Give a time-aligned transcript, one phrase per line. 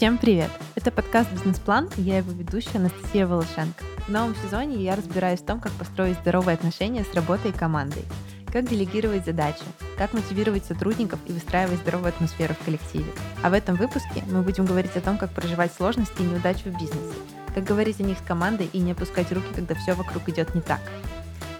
[0.00, 0.50] Всем привет!
[0.76, 3.84] Это подкаст «Бизнес-план» и я его ведущая Анастасия Волошенко.
[4.06, 8.06] В новом сезоне я разбираюсь в том, как построить здоровые отношения с работой и командой,
[8.50, 9.60] как делегировать задачи,
[9.98, 13.12] как мотивировать сотрудников и выстраивать здоровую атмосферу в коллективе.
[13.42, 16.78] А в этом выпуске мы будем говорить о том, как проживать сложности и неудачи в
[16.78, 17.18] бизнесе,
[17.54, 20.62] как говорить о них с командой и не опускать руки, когда все вокруг идет не
[20.62, 20.80] так.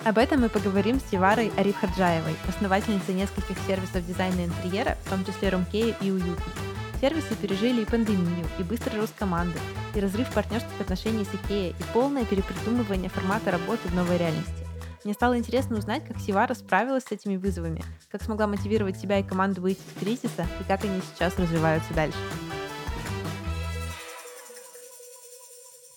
[0.03, 5.27] Об этом мы поговорим с Севарой Ариф Хаджаевой, основательницей нескольких сервисов дизайна интерьера, в том
[5.27, 6.41] числе Румкею и Уюту.
[7.01, 9.59] Сервисы пережили и пандемию, и быстрый рост команды,
[9.95, 14.67] и разрыв партнерских отношений с Икеей, и полное перепридумывание формата работы в новой реальности.
[15.05, 19.23] Мне стало интересно узнать, как Севара справилась с этими вызовами, как смогла мотивировать себя и
[19.23, 22.19] команду выйти из кризиса, и как они сейчас развиваются дальше.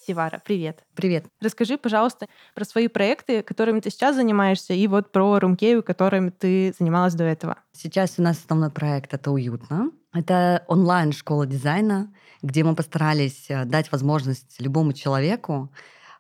[0.05, 0.84] Севара, привет.
[0.95, 1.25] Привет.
[1.41, 6.73] Расскажи, пожалуйста, про свои проекты, которыми ты сейчас занимаешься, и вот про Румкею, которыми ты
[6.77, 7.57] занималась до этого.
[7.71, 9.91] Сейчас у нас основной проект— это «Уютно».
[10.13, 15.72] Это онлайн-школа дизайна, где мы постарались э, дать возможность любому человеку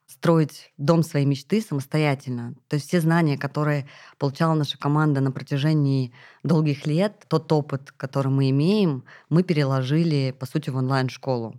[0.07, 2.55] строить дом своей мечты самостоятельно.
[2.69, 6.13] То есть все знания, которые получала наша команда на протяжении
[6.43, 11.55] долгих лет, тот опыт, который мы имеем, мы переложили, по сути, в онлайн-школу.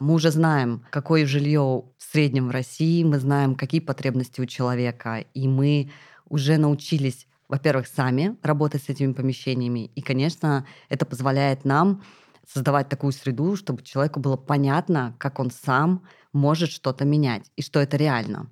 [0.00, 5.24] Мы уже знаем, какое жилье в среднем в России, мы знаем, какие потребности у человека,
[5.34, 5.90] и мы
[6.28, 12.02] уже научились, во-первых, сами работать с этими помещениями, и, конечно, это позволяет нам
[12.46, 17.80] создавать такую среду, чтобы человеку было понятно, как он сам может что-то менять, и что
[17.80, 18.50] это реально.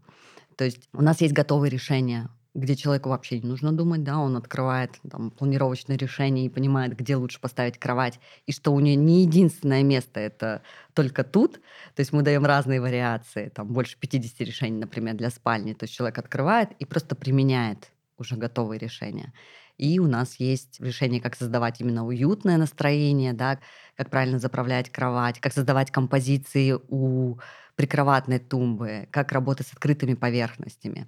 [0.57, 4.37] То есть у нас есть готовые решения где человеку вообще не нужно думать, да, он
[4.37, 9.23] открывает там, планировочное решение и понимает, где лучше поставить кровать, и что у нее не
[9.23, 10.63] единственное место это
[10.95, 11.61] только тут,
[11.95, 15.95] то есть мы даем разные вариации, там больше 50 решений, например, для спальни, то есть
[15.95, 19.33] человек открывает и просто применяет уже готовые решения.
[19.77, 23.61] И у нас есть решение, как создавать именно уютное настроение, да,
[23.95, 27.39] как правильно заправлять кровать, как создавать композиции у
[27.75, 31.07] прикроватной тумбы, как работать с открытыми поверхностями.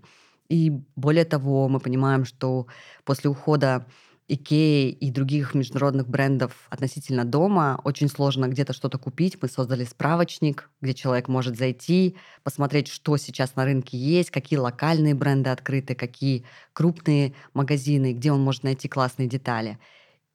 [0.48, 2.66] И более того, мы понимаем, что
[3.04, 3.86] после ухода
[4.31, 9.38] Икеи и других международных брендов относительно дома очень сложно где-то что-то купить.
[9.41, 15.14] Мы создали справочник, где человек может зайти, посмотреть, что сейчас на рынке есть, какие локальные
[15.14, 16.44] бренды открыты, какие
[16.75, 19.78] крупные магазины, где он может найти классные детали.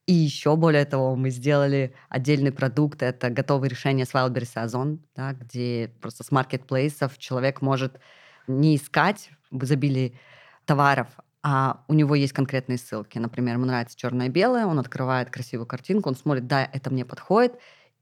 [0.07, 5.34] И еще более того, мы сделали отдельный продукт, это готовые решения с Wildberries Озон, да,
[5.34, 8.00] где просто с маркетплейсов человек может
[8.47, 10.18] не искать в изобилии
[10.66, 11.08] товаров,
[11.41, 13.18] а у него есть конкретные ссылки.
[13.18, 17.53] Например, ему нравится черное-белое, он открывает красивую картинку, он смотрит, да, это мне подходит,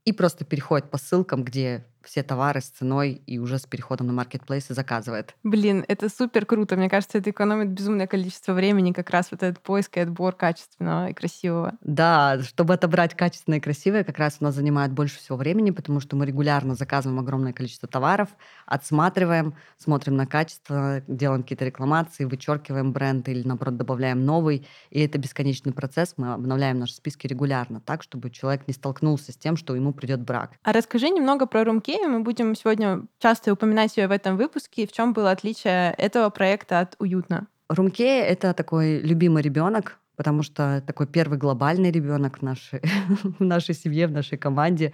[0.04, 4.12] и просто переходит по ссылкам, где все товары с ценой и уже с переходом на
[4.12, 5.34] маркетплейсы заказывает.
[5.42, 6.76] Блин, это супер круто.
[6.76, 11.10] Мне кажется, это экономит безумное количество времени, как раз вот этот поиск и отбор качественного
[11.10, 11.74] и красивого.
[11.80, 16.00] Да, чтобы отобрать качественное и красивое, как раз у нас занимает больше всего времени, потому
[16.00, 18.28] что мы регулярно заказываем огромное количество товаров,
[18.66, 24.66] отсматриваем, смотрим на качество, делаем какие-то рекламации, вычеркиваем бренд или, наоборот, добавляем новый.
[24.90, 26.14] И это бесконечный процесс.
[26.16, 30.20] Мы обновляем наши списки регулярно, так, чтобы человек не столкнулся с тем, что ему придет
[30.20, 30.52] брак.
[30.62, 32.08] А расскажи немного про Румки Икею.
[32.08, 34.86] Мы будем сегодня часто упоминать ее в этом выпуске.
[34.86, 37.46] В чем было отличие этого проекта от Уютно?
[37.68, 42.80] Румке— это такой любимый ребенок, потому что такой первый глобальный ребенок в нашей,
[43.38, 44.92] в нашей семье, в нашей команде,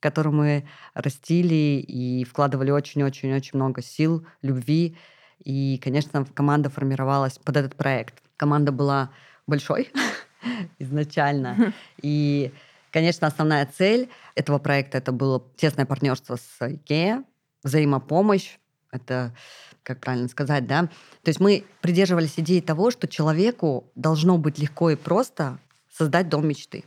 [0.00, 4.96] которую мы растили и вкладывали очень-очень-очень много сил, любви.
[5.44, 8.14] И, конечно, команда формировалась под этот проект.
[8.36, 9.10] Команда была
[9.46, 9.90] большой
[10.78, 11.72] изначально.
[12.02, 12.52] И
[12.90, 17.24] Конечно, основная цель этого проекта это было тесное партнерство с IKEA,
[17.62, 18.58] взаимопомощь.
[18.90, 19.34] Это,
[19.82, 20.82] как правильно сказать, да?
[21.22, 25.58] То есть мы придерживались идеи того, что человеку должно быть легко и просто
[25.92, 26.84] создать дом мечты.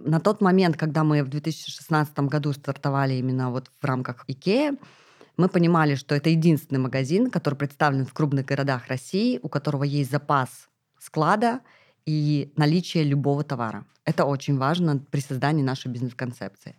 [0.00, 4.76] На тот момент, когда мы в 2016 году стартовали именно вот в рамках IKEA,
[5.36, 10.10] мы понимали, что это единственный магазин, который представлен в крупных городах России, у которого есть
[10.10, 11.60] запас склада
[12.06, 13.84] и наличие любого товара.
[14.04, 16.76] Это очень важно при создании нашей бизнес-концепции.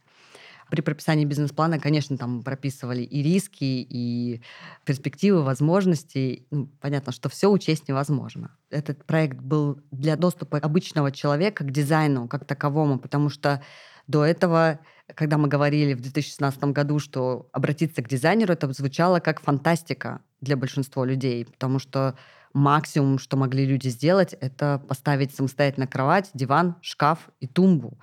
[0.70, 4.42] При прописании бизнес-плана, конечно, там прописывали и риски, и
[4.84, 6.48] перспективы, возможности.
[6.50, 8.50] Ну, понятно, что все учесть невозможно.
[8.72, 13.62] Этот проект был для доступа обычного человека к дизайну как таковому, потому что
[14.08, 14.80] до этого,
[15.14, 20.58] когда мы говорили в 2016 году, что обратиться к дизайнеру, это звучало как фантастика для
[20.58, 22.16] большинства людей, потому что
[22.56, 28.00] максимум, что могли люди сделать, это поставить самостоятельно кровать, диван, шкаф и тумбу.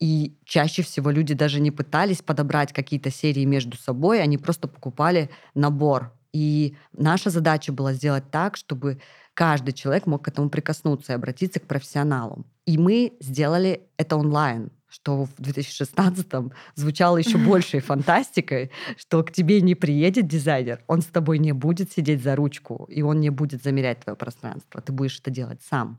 [0.00, 5.30] И чаще всего люди даже не пытались подобрать какие-то серии между собой, они просто покупали
[5.54, 6.12] набор.
[6.32, 9.00] И наша задача была сделать так, чтобы
[9.34, 12.44] каждый человек мог к этому прикоснуться и обратиться к профессионалу.
[12.66, 16.26] И мы сделали это онлайн что в 2016
[16.74, 21.90] звучало еще большей фантастикой, что к тебе не приедет дизайнер, он с тобой не будет
[21.90, 24.82] сидеть за ручку, и он не будет замерять твое пространство.
[24.82, 25.98] Ты будешь это делать сам.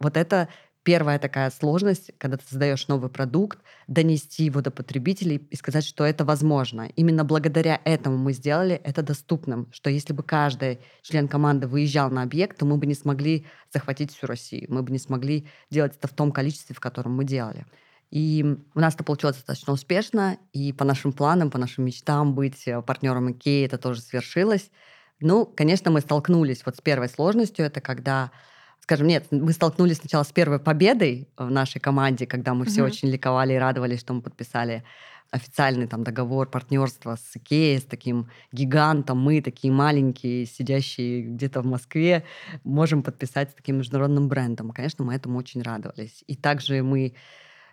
[0.00, 0.48] Вот это
[0.82, 6.04] первая такая сложность, когда ты создаешь новый продукт, донести его до потребителей и сказать, что
[6.04, 6.90] это возможно.
[6.96, 12.22] Именно благодаря этому мы сделали это доступным, что если бы каждый член команды выезжал на
[12.22, 16.08] объект, то мы бы не смогли захватить всю Россию, мы бы не смогли делать это
[16.08, 17.66] в том количестве, в котором мы делали.
[18.10, 22.64] И у нас это получилось достаточно успешно, и по нашим планам, по нашим мечтам быть
[22.86, 24.70] партнером IKEA это тоже свершилось.
[25.20, 28.30] Ну, конечно, мы столкнулись вот с первой сложностью, это когда
[28.80, 33.08] скажем, нет, мы столкнулись сначала с первой победой в нашей команде, когда мы все очень
[33.08, 34.82] ликовали и радовались, что мы подписали
[35.30, 39.18] официальный там договор партнерства с Икеей, с таким гигантом.
[39.20, 42.24] Мы такие маленькие, сидящие где-то в Москве,
[42.64, 44.70] можем подписать с таким международным брендом.
[44.70, 46.24] Конечно, мы этому очень радовались.
[46.26, 47.14] И также мы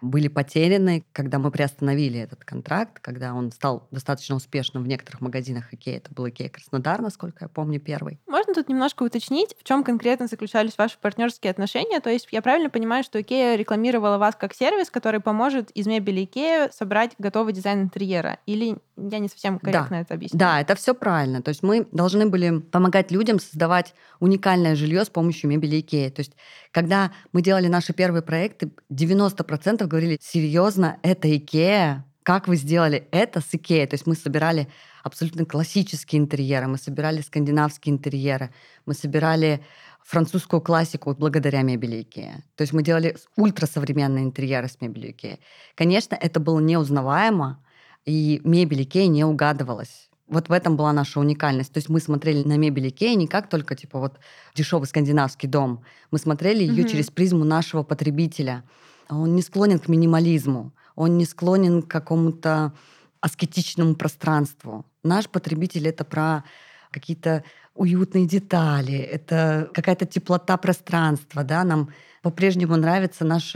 [0.01, 5.73] были потеряны, когда мы приостановили этот контракт, когда он стал достаточно успешным в некоторых магазинах
[5.73, 5.97] Икеи.
[5.97, 8.19] Это был Икея Краснодар, насколько я помню, первый.
[8.27, 11.99] Можно тут немножко уточнить, в чем конкретно заключались ваши партнерские отношения?
[11.99, 16.23] То есть я правильно понимаю, что Икея рекламировала вас как сервис, который поможет из мебели
[16.23, 18.39] Икея собрать готовый дизайн интерьера?
[18.45, 20.01] Или я не совсем корректно да.
[20.01, 20.39] это объясню?
[20.39, 21.41] Да, это все правильно.
[21.41, 26.09] То есть мы должны были помогать людям создавать уникальное жилье с помощью мебели Икеи.
[26.09, 26.33] То есть
[26.77, 32.06] когда мы делали наши первые проекты, 90% говорили, серьезно, это Икея?
[32.21, 33.88] Как вы сделали это с Икеей?
[33.88, 34.68] То есть мы собирали
[35.01, 38.51] абсолютно классические интерьеры, мы собирали скандинавские интерьеры,
[38.85, 39.65] мы собирали
[40.06, 42.44] французскую классику благодаря мебели Икея.
[42.56, 45.39] То есть мы делали ультрасовременные интерьеры с мебелью Икея.
[45.73, 47.59] Конечно, это было неузнаваемо,
[48.06, 50.06] и мебель Икея не угадывалась.
[50.27, 51.71] Вот в этом была наша уникальность.
[51.71, 54.19] То есть мы смотрели на мебель Икеи не как только типа вот
[54.56, 55.83] дешевый скандинавский дом.
[56.12, 56.89] Мы смотрели ее mm-hmm.
[56.89, 58.63] через призму нашего потребителя.
[59.09, 62.74] Он не склонен к минимализму, он не склонен к какому-то
[63.21, 64.85] аскетичному пространству.
[65.03, 66.44] Наш потребитель это про
[66.91, 71.89] какие-то уютные детали, это какая-то теплота пространства, да, нам
[72.21, 73.53] по-прежнему нравится наш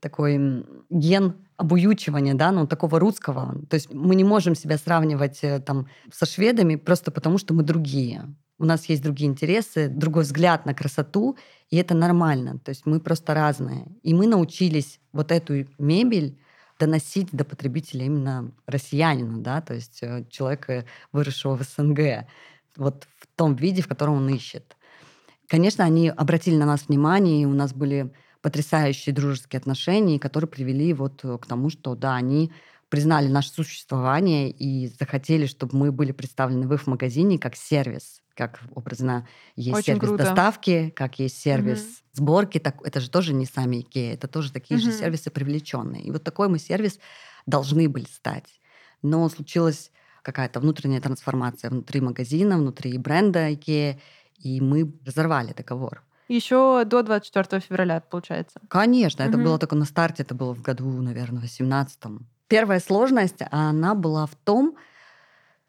[0.00, 3.54] такой ген обуючивания, да, ну, такого русского.
[3.70, 7.62] То есть мы не можем себя сравнивать э, там со шведами просто потому, что мы
[7.62, 8.34] другие.
[8.58, 11.36] У нас есть другие интересы, другой взгляд на красоту,
[11.70, 12.58] и это нормально.
[12.58, 13.86] То есть мы просто разные.
[14.02, 16.38] И мы научились вот эту мебель
[16.78, 22.26] доносить до потребителя именно россиянина, да, то есть э, человека, выросшего в СНГ,
[22.76, 24.76] вот в том виде, в котором он ищет.
[25.48, 28.12] Конечно, они обратили на нас внимание, и у нас были
[28.42, 32.52] потрясающие дружеские отношения, которые привели вот э, к тому, что да, они
[32.88, 38.60] признали наше существование и захотели, чтобы мы были представлены в их магазине как сервис, как
[38.74, 40.24] образно есть Очень сервис круто.
[40.24, 41.94] доставки, как есть сервис угу.
[42.12, 44.84] сборки, так, это же тоже не сами Икея, это тоже такие угу.
[44.84, 46.02] же сервисы привлеченные.
[46.02, 46.98] И вот такой мы сервис
[47.46, 48.60] должны были стать.
[49.00, 49.90] Но случилась
[50.22, 53.98] какая-то внутренняя трансформация внутри магазина, внутри бренда Икея,
[54.38, 56.02] и мы разорвали договор.
[56.32, 58.58] Еще до 24 февраля, получается.
[58.68, 62.26] Конечно, это было только на старте, это было в году, наверное, 18-м.
[62.48, 64.76] Первая сложность, она была в том,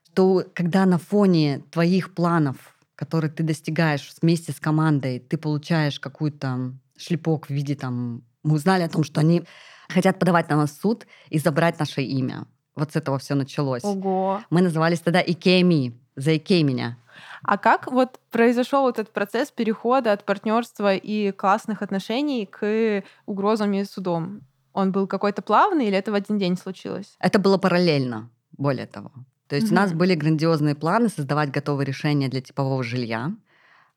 [0.06, 2.56] что когда на фоне твоих планов,
[2.96, 8.24] которые ты достигаешь вместе с командой, ты получаешь какую-то шлепок в виде там...
[8.44, 9.44] Мы узнали о том, что они
[9.90, 12.46] хотят подавать на нас суд и забрать наше имя.
[12.74, 13.84] Вот с этого все началось.
[13.84, 14.42] Ого.
[14.50, 16.98] Мы назывались тогда Икея заикей меня.
[17.44, 23.84] А как вот произошел этот процесс перехода от партнерства и классных отношений к угрозам и
[23.84, 24.42] судом?
[24.74, 27.16] Он был какой-то плавный или это в один день случилось?
[27.20, 29.12] Это было параллельно, более того.
[29.48, 29.72] То есть mm-hmm.
[29.72, 33.36] у нас были грандиозные планы создавать готовые решения для типового жилья.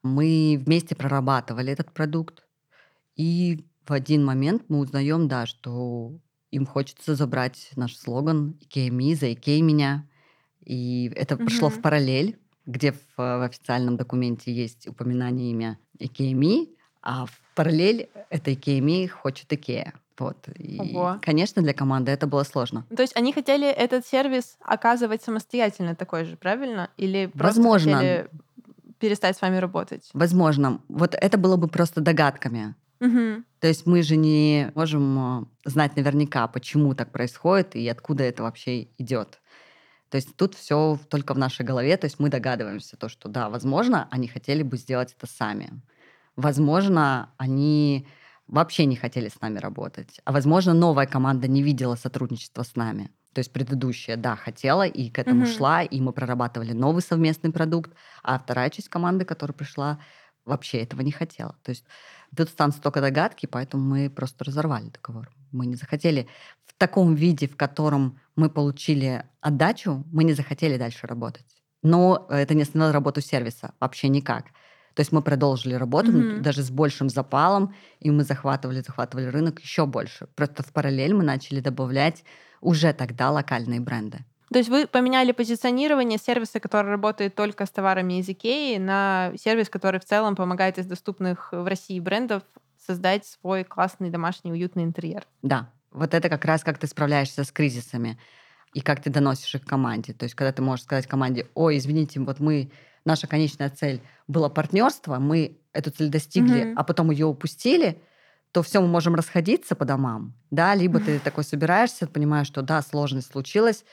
[0.02, 2.44] Мы вместе прорабатывали этот продукт.
[3.14, 6.18] И в один момент мы узнаем, да, что
[6.50, 10.06] им хочется забрать наш слоган «IKEA me, заикей меня».
[10.61, 11.38] И это mm-hmm.
[11.38, 16.68] прошло в параллель где в, в официальном документе есть упоминание имя IKEA me,
[17.02, 19.94] а в параллель это IKEA me хочет Икея.
[20.18, 20.49] Вот.
[20.56, 21.18] И, Ого.
[21.23, 22.87] конечно, для команды это было сложно.
[22.94, 26.90] То есть они хотели этот сервис оказывать самостоятельно такой же, правильно?
[26.96, 27.92] Или просто Возможно.
[27.94, 28.28] хотели
[28.99, 30.08] перестать с вами работать?
[30.14, 30.80] Возможно.
[30.88, 32.75] Вот это было бы просто догадками.
[33.00, 33.44] Угу.
[33.61, 38.42] То есть мы же не можем э, знать наверняка, почему так происходит и откуда это
[38.42, 39.40] вообще идет.
[40.10, 43.48] То есть тут все только в нашей голове, то есть мы догадываемся то, что да,
[43.48, 45.82] возможно, они хотели бы сделать это сами.
[46.36, 48.06] Возможно, они
[48.46, 50.20] вообще не хотели с нами работать.
[50.25, 53.10] А возможно, новая команда не видела сотрудничества с нами.
[53.32, 55.56] То есть предыдущая, да, хотела и к этому mm-hmm.
[55.56, 59.98] шла, и мы прорабатывали новый совместный продукт, а вторая часть команды, которая пришла,
[60.46, 61.56] вообще этого не хотела.
[61.62, 61.84] То есть
[62.34, 65.30] тут станут только догадки, поэтому мы просто разорвали договор.
[65.56, 66.28] Мы не захотели
[66.64, 71.46] в таком виде, в котором мы получили отдачу, мы не захотели дальше работать.
[71.82, 74.46] Но это не остановило работу сервиса вообще никак.
[74.94, 76.40] То есть мы продолжили работу mm-hmm.
[76.40, 80.26] даже с большим запалом, и мы захватывали, захватывали рынок еще больше.
[80.34, 82.25] Просто в параллель мы начали добавлять
[82.60, 84.25] уже тогда локальные бренды.
[84.52, 89.68] То есть вы поменяли позиционирование сервиса, который работает только с товарами из Икеи, на сервис,
[89.68, 92.42] который в целом помогает из доступных в России брендов
[92.86, 95.26] создать свой классный домашний уютный интерьер.
[95.42, 98.18] Да, вот это как раз как ты справляешься с кризисами
[98.74, 100.12] и как ты доносишь их команде.
[100.12, 102.70] То есть когда ты можешь сказать команде, ой, извините, вот мы
[103.04, 106.74] наша конечная цель была партнерство, мы эту цель достигли, mm-hmm.
[106.76, 108.02] а потом ее упустили,
[108.52, 112.80] то все, мы можем расходиться по домам, да, либо ты такой собираешься, понимаешь, что да,
[112.82, 113.84] сложность случилась,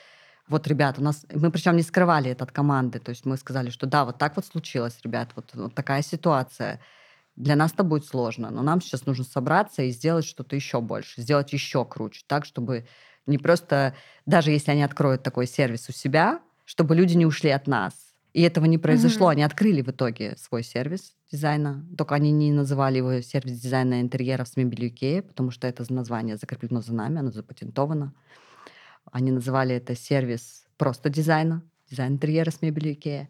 [0.48, 3.70] вот, ребят, у нас, мы причем не скрывали это от команды, то есть мы сказали,
[3.70, 6.80] что да, вот так вот случилось, ребят, вот, вот такая ситуация.
[7.36, 11.20] Для нас это будет сложно, но нам сейчас нужно собраться и сделать что-то еще больше,
[11.20, 12.86] сделать еще круче, так, чтобы
[13.26, 13.94] не просто,
[14.26, 17.94] даже если они откроют такой сервис у себя, чтобы люди не ушли от нас,
[18.34, 19.28] и этого не произошло.
[19.28, 19.32] Mm-hmm.
[19.32, 21.86] Они открыли в итоге свой сервис дизайна.
[21.96, 26.36] Только они не называли его сервис дизайна интерьеров с мебелью Икея, потому что это название
[26.36, 28.12] закреплено за нами, оно запатентовано.
[29.12, 33.28] Они называли это сервис просто дизайна, дизайн интерьера с мебелью Икея.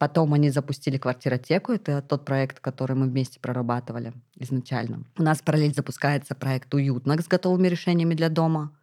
[0.00, 1.72] Потом они запустили квартиротеку.
[1.72, 5.04] Это тот проект, который мы вместе прорабатывали изначально.
[5.18, 8.74] У нас параллель запускается проект «Уютно» с готовыми решениями для дома.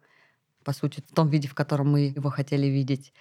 [0.62, 3.12] По сути, в том виде, в котором мы его хотели видеть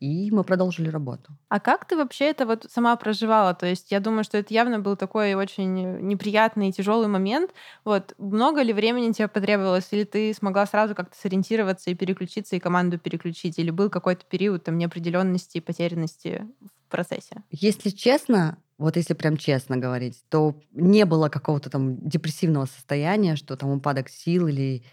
[0.00, 1.32] и мы продолжили работу.
[1.48, 3.54] А как ты вообще это вот сама проживала?
[3.54, 7.52] То есть я думаю, что это явно был такой очень неприятный и тяжелый момент.
[7.84, 12.60] Вот много ли времени тебе потребовалось, или ты смогла сразу как-то сориентироваться и переключиться, и
[12.60, 16.48] команду переключить, или был какой-то период там неопределенности и потерянности
[16.86, 17.42] в процессе?
[17.50, 23.56] Если честно, вот если прям честно говорить, то не было какого-то там депрессивного состояния, что
[23.56, 24.84] там упадок сил или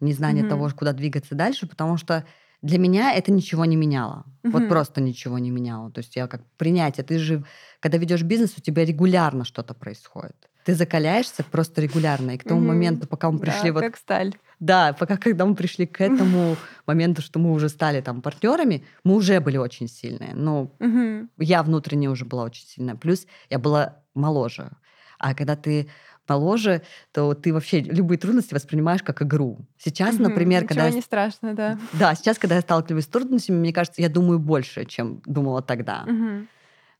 [0.00, 0.48] незнание mm-hmm.
[0.48, 2.24] того, куда двигаться дальше, потому что
[2.62, 4.24] для меня это ничего не меняло.
[4.42, 4.52] Угу.
[4.52, 5.90] Вот просто ничего не меняло.
[5.90, 7.04] То есть я как принятие.
[7.04, 7.44] Ты же,
[7.80, 10.36] когда ведешь бизнес, у тебя регулярно что-то происходит.
[10.64, 12.32] Ты закаляешься просто регулярно.
[12.32, 12.68] И к тому угу.
[12.68, 13.80] моменту, пока мы пришли да, вот...
[13.80, 14.34] как сталь.
[14.60, 19.14] Да, пока когда мы пришли к этому моменту, что мы уже стали там партнерами, мы
[19.14, 20.34] уже были очень сильные.
[20.34, 21.28] Но угу.
[21.38, 22.96] я внутренне уже была очень сильная.
[22.96, 24.70] Плюс я была моложе.
[25.18, 25.88] А когда ты
[26.28, 29.66] моложе, то ты вообще любые трудности воспринимаешь как игру.
[29.78, 30.90] Сейчас, угу, например, Ничего когда...
[30.90, 31.78] не страшно, да.
[31.94, 36.04] Да, сейчас, когда я сталкиваюсь с трудностями, мне кажется, я думаю больше, чем думала тогда.
[36.06, 36.46] Угу.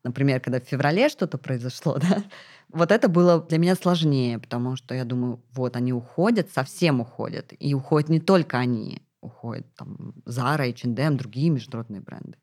[0.05, 2.23] Например, когда в феврале что-то произошло, да,
[2.73, 7.53] вот это было для меня сложнее, потому что я думаю, вот они уходят, совсем уходят.
[7.59, 12.39] И уходят не только они, уходят там Zara, H&M, другие международные бренды.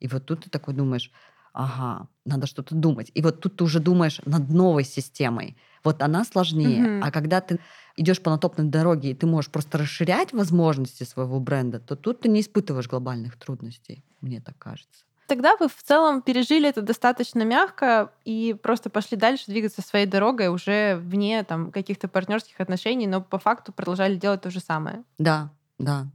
[0.00, 1.10] И вот тут ты такой думаешь,
[1.56, 3.10] ага, надо что-то думать.
[3.14, 5.56] И вот тут ты уже думаешь над новой системой.
[5.82, 6.98] Вот она сложнее.
[6.98, 7.06] Угу.
[7.06, 7.58] А когда ты
[7.96, 12.28] идешь по натопной дороге, и ты можешь просто расширять возможности своего бренда, то тут ты
[12.28, 15.05] не испытываешь глобальных трудностей, мне так кажется.
[15.26, 20.48] Тогда вы в целом пережили это достаточно мягко и просто пошли дальше двигаться своей дорогой
[20.48, 25.02] уже вне там каких-то партнерских отношений, но по факту продолжали делать то же самое.
[25.18, 26.06] Да, да.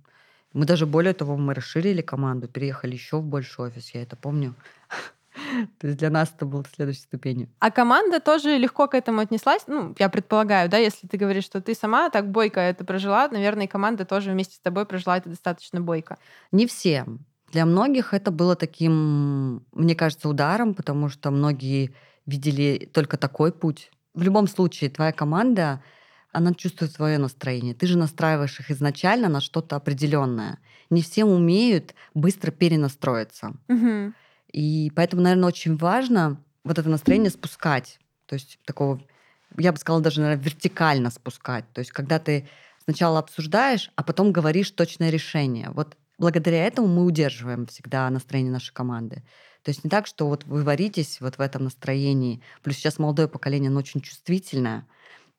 [0.54, 4.54] Мы даже более того, мы расширили команду, переехали еще в большой офис, я это помню.
[5.80, 7.50] То есть для нас это было следующей ступенью.
[7.60, 9.64] А команда тоже легко к этому отнеслась?
[9.68, 13.66] Ну, я предполагаю, да, если ты говоришь, что ты сама так бойко это прожила, наверное,
[13.66, 16.18] и команда тоже вместе с тобой прожила это достаточно бойко.
[16.52, 17.06] Не все.
[17.52, 21.94] Для многих это было таким, мне кажется, ударом, потому что многие
[22.26, 23.92] видели только такой путь.
[24.14, 25.84] В любом случае, твоя команда,
[26.32, 27.74] она чувствует свое настроение.
[27.74, 30.60] Ты же настраиваешь их изначально на что-то определенное.
[30.90, 33.54] Не все умеют быстро перенастроиться.
[33.68, 34.14] Угу.
[34.54, 38.00] И поэтому, наверное, очень важно вот это настроение спускать.
[38.28, 39.02] То есть такого,
[39.58, 41.66] я бы сказала, даже, наверное, вертикально спускать.
[41.74, 42.48] То есть когда ты
[42.84, 45.70] сначала обсуждаешь, а потом говоришь точное решение.
[45.72, 49.24] Вот благодаря этому мы удерживаем всегда настроение нашей команды.
[49.64, 52.42] То есть не так, что вот вы варитесь вот в этом настроении.
[52.62, 54.86] Плюс сейчас молодое поколение, оно очень чувствительное.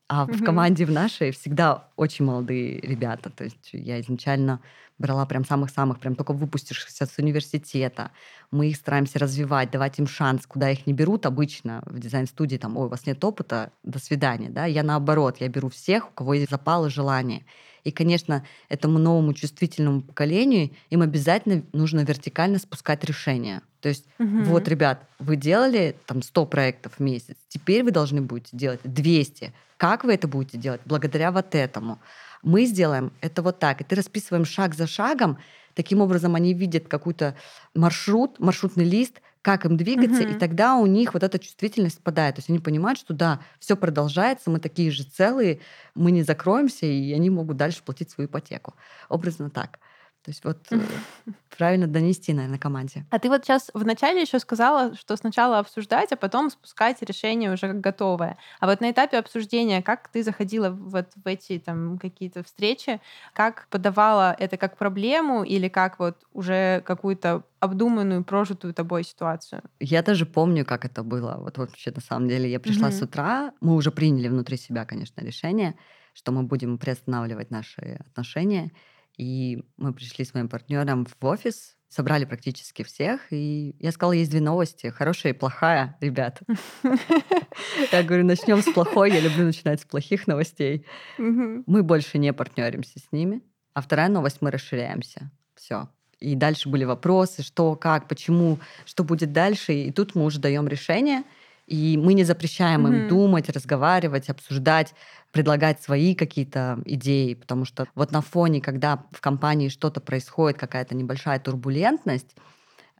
[0.09, 3.29] А в команде в нашей всегда очень молодые ребята.
[3.29, 4.59] То есть я изначально
[4.97, 8.11] брала прям самых-самых, прям только выпустившихся с университета.
[8.51, 12.75] Мы их стараемся развивать, давать им шанс, куда их не берут обычно в дизайн-студии, там,
[12.77, 16.35] ой, у вас нет опыта, до свидания, да, я наоборот, я беру всех, у кого
[16.35, 17.45] есть запал и желание.
[17.83, 23.61] И, конечно, этому новому чувствительному поколению им обязательно нужно вертикально спускать решения.
[23.81, 24.43] То есть, угу.
[24.43, 29.53] вот, ребят, вы делали там 100 проектов в месяц, теперь вы должны будете делать 200.
[29.77, 30.81] Как вы это будете делать?
[30.85, 31.99] Благодаря вот этому.
[32.41, 33.81] Мы сделаем это вот так.
[33.81, 35.37] И ты расписываем шаг за шагом.
[35.73, 37.35] Таким образом, они видят какой-то
[37.73, 40.31] маршрут, маршрутный лист, как им двигаться, Мгм.
[40.33, 42.35] и тогда у них вот эта чувствительность спадает.
[42.37, 45.61] То есть они понимают, что да, все продолжается, мы такие же целые,
[45.95, 48.75] мы не закроемся, и они могут дальше платить свою ипотеку.
[49.09, 49.79] Образно так.
[50.23, 50.79] То есть вот э,
[51.57, 53.05] правильно донести, наверное, команде.
[53.09, 57.67] А ты вот сейчас вначале еще сказала, что сначала обсуждать, а потом спускать решение уже
[57.67, 58.37] как готовое.
[58.61, 63.01] А вот на этапе обсуждения, как ты заходила вот в эти там какие-то встречи,
[63.33, 69.61] как подавала это как проблему или как вот уже какую-то обдуманную, прожитую тобой ситуацию?
[69.79, 71.35] Я даже помню, как это было.
[71.39, 75.21] Вот вообще, на самом деле, я пришла с утра, мы уже приняли внутри себя, конечно,
[75.21, 75.75] решение,
[76.13, 78.71] что мы будем приостанавливать наши отношения.
[79.17, 84.31] И мы пришли с моим партнером в офис, собрали практически всех, и я сказала, есть
[84.31, 86.41] две новости, хорошая и плохая, ребят.
[87.91, 90.85] Я говорю, начнем с плохой, я люблю начинать с плохих новостей.
[91.17, 93.41] Мы больше не партнеримся с ними.
[93.73, 95.31] А вторая новость, мы расширяемся.
[95.55, 95.89] Все.
[96.19, 99.73] И дальше были вопросы, что, как, почему, что будет дальше.
[99.73, 101.23] И тут мы уже даем решение.
[101.67, 103.05] И мы не запрещаем им Мгм.
[103.05, 104.93] думать, разговаривать, обсуждать,
[105.31, 107.35] предлагать свои какие-то идеи.
[107.35, 112.35] Потому что вот на фоне, когда в компании что-то происходит, какая-то небольшая турбулентность,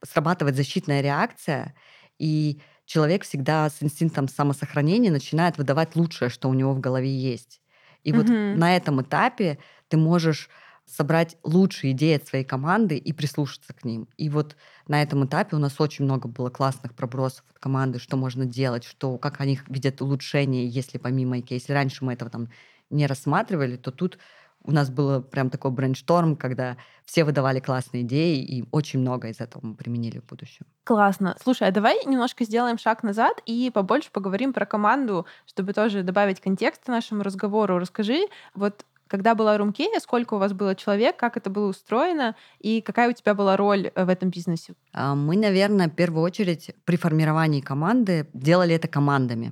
[0.04, 1.76] срабатывает защитная реакция,
[2.20, 7.62] и человек всегда с инстинктом самосохранения начинает выдавать лучшее, что у него в голове есть.
[8.04, 8.38] И вот Мгм.
[8.52, 10.50] на этом этапе ты можешь
[10.86, 14.08] собрать лучшие идеи от своей команды и прислушаться к ним.
[14.18, 14.56] И вот
[14.88, 18.84] на этом этапе у нас очень много было классных пробросов от команды, что можно делать,
[18.84, 21.54] что, как они видят улучшение, если помимо IKEA.
[21.56, 22.50] Если раньше мы этого там
[22.90, 24.20] не рассматривали, то тут
[24.64, 29.40] у нас было прям такой брейншторм, когда все выдавали классные идеи, и очень много из
[29.42, 30.66] этого мы применили в будущем.
[30.86, 31.38] Классно.
[31.42, 36.42] Слушай, а давай немножко сделаем шаг назад и побольше поговорим про команду, чтобы тоже добавить
[36.42, 37.78] контекста нашему разговору.
[37.78, 42.82] Расскажи, вот когда была Roomkea, сколько у вас было человек, как это было устроено и
[42.82, 44.74] какая у тебя была роль э, в этом бизнесе?
[44.94, 49.52] А, Мы, наверное, в первую очередь при формировании команды делали это командами.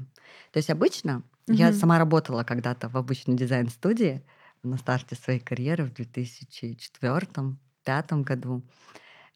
[0.52, 1.74] То есть обычно я Мгм.
[1.74, 4.22] сама работала когда-то в обычной дизайн-студии
[4.64, 8.62] на старте своей карьеры в 2004-2005 году.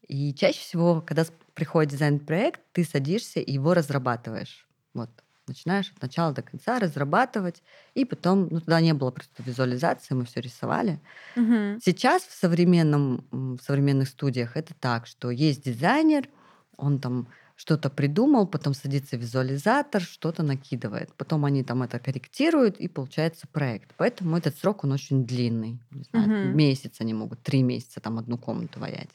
[0.08, 4.68] И чаще всего, когда приходит дизайн-проект, ты садишься и его разрабатываешь.
[4.94, 5.10] Вот.
[5.46, 7.62] Начинаешь от начала до конца разрабатывать,
[7.94, 11.00] и потом, ну, тогда не было просто визуализации, мы все рисовали.
[11.36, 11.80] Мгм.
[11.80, 16.28] Сейчас в, современном, в современных студиях это так, что есть дизайнер,
[16.78, 21.14] он там что-то придумал, потом садится визуализатор, что-то накидывает.
[21.16, 23.94] Потом они там это корректируют, и получается проект.
[23.96, 25.80] Поэтому этот срок, он очень длинный.
[25.90, 26.42] Не знаю, Мгм.
[26.42, 29.10] месяц они могут, три месяца там одну комнату ваять.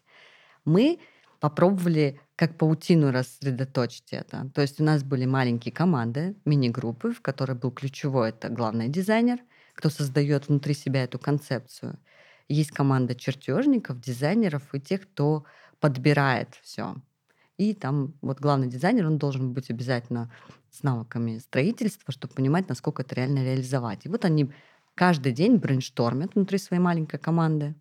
[0.65, 1.00] Мы
[1.41, 4.49] попробовали как паутину рассредоточить это.
[4.54, 9.39] То есть у нас были маленькие команды, мини-группы, в которой был ключевой, это главный дизайнер,
[9.73, 11.97] кто создает внутри себя эту концепцию.
[12.47, 15.43] Есть команда чертежников, дизайнеров и тех, кто
[15.80, 16.95] подбирает все.
[17.58, 20.32] И там вот главный дизайнер, он должен быть обязательно
[20.69, 24.06] с навыками строительства, чтобы понимать, насколько это реально реализовать.
[24.06, 24.51] И вот они
[24.93, 27.73] каждый день брейнштормят внутри своей маленькой команды,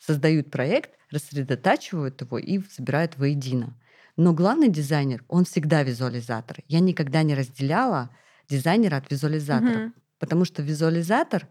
[0.00, 3.78] создают проект, рассредотачивают его и собирают воедино.
[4.16, 6.58] Но главный дизайнер, он всегда визуализатор.
[6.68, 8.10] Я никогда не разделяла
[8.48, 9.82] дизайнера от визуализатора.
[9.82, 9.92] Мгм.
[10.18, 11.48] Потому что визуализатор,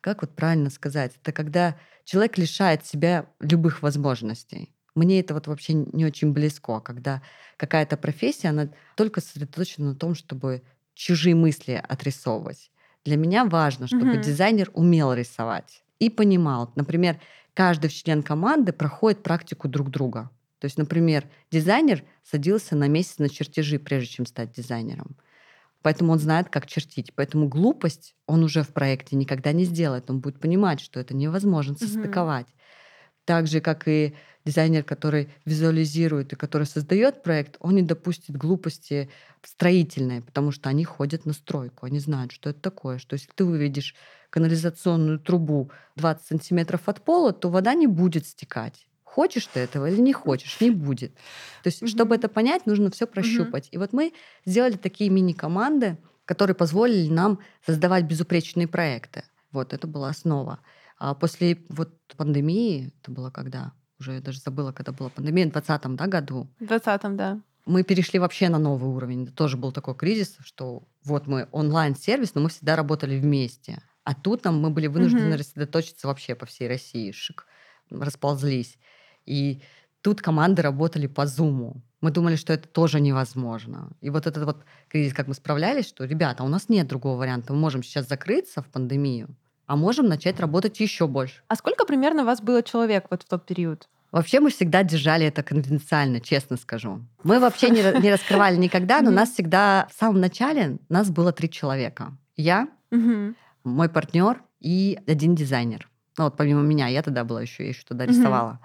[0.00, 4.74] как вот правильно сказать, это когда человек лишает себя любых возможностей.
[4.94, 7.22] Мне это вот вообще не очень близко, когда
[7.56, 10.62] какая-то профессия, она только сосредоточена на том, чтобы
[10.94, 12.70] чужие мысли отрисовывать.
[13.04, 14.18] Для меня важно, чтобы Мгм.
[14.18, 16.72] дизайнер умел рисовать и понимал.
[16.76, 17.20] Например,
[17.54, 20.30] каждый член команды проходит практику друг друга.
[20.58, 25.16] То есть, например, дизайнер садился на месяц на чертежи, прежде чем стать дизайнером.
[25.82, 27.12] Поэтому он знает, как чертить.
[27.14, 30.08] Поэтому глупость он уже в проекте никогда не сделает.
[30.08, 32.46] Он будет понимать, что это невозможно состыковать.
[33.24, 39.08] Так же, как и дизайнер, который визуализирует и который создает проект, он не допустит глупости
[39.42, 43.44] строительной, потому что они ходят на стройку, они знают, что это такое, что если ты
[43.44, 43.94] выведешь
[44.30, 48.86] канализационную трубу 20 сантиметров от пола, то вода не будет стекать.
[49.04, 51.14] Хочешь ты этого или не хочешь, не будет.
[51.62, 52.18] То есть, чтобы Мгм.
[52.18, 53.68] это понять, нужно все прощупать.
[53.70, 54.14] И вот мы
[54.46, 59.24] сделали такие мини-команды, которые позволили нам создавать безупречные проекты.
[59.52, 60.60] Вот это была основа.
[61.04, 63.72] А после вот пандемии, это было когда?
[63.98, 67.40] Уже я даже забыла, когда была пандемия, в 2020 да, году, В 20-м, да.
[67.66, 69.24] мы перешли вообще на новый уровень.
[69.24, 73.82] Это тоже был такой кризис, что вот мы онлайн-сервис, но мы всегда работали вместе.
[74.04, 75.38] А тут нам мы были вынуждены Мгм.
[75.38, 77.10] рассредоточиться вообще по всей России.
[77.10, 77.46] Шик,
[77.90, 78.78] расползлись.
[79.26, 79.60] И
[80.02, 81.82] тут команды работали по Зуму.
[82.00, 83.90] Мы думали, что это тоже невозможно.
[84.00, 87.52] И вот этот вот кризис, как мы справлялись, что, ребята, у нас нет другого варианта.
[87.52, 89.34] Мы можем сейчас закрыться в пандемию,
[89.72, 91.40] а можем начать работать еще больше.
[91.48, 93.88] А сколько примерно вас было человек вот в тот период?
[94.10, 97.00] Вообще мы всегда держали это конфиденциально, честно скажу.
[97.24, 101.48] Мы вообще не, не раскрывали никогда, но нас всегда в самом начале нас было три
[101.48, 102.14] человека.
[102.36, 102.68] Я,
[103.64, 105.88] мой партнер и один дизайнер.
[106.18, 108.60] Ну вот помимо меня, я тогда была еще, я еще туда рисовала.